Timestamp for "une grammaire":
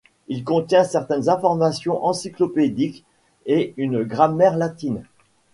3.77-4.57